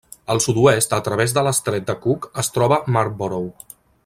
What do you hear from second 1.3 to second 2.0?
de l'estret de